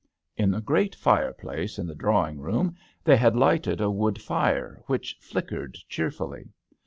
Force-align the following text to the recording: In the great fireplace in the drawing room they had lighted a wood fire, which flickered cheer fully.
In 0.35 0.49
the 0.49 0.61
great 0.61 0.95
fireplace 0.95 1.77
in 1.77 1.85
the 1.85 1.93
drawing 1.93 2.39
room 2.39 2.75
they 3.03 3.15
had 3.17 3.35
lighted 3.35 3.79
a 3.81 3.91
wood 3.91 4.19
fire, 4.19 4.81
which 4.87 5.15
flickered 5.19 5.77
cheer 5.89 6.09
fully. 6.09 6.49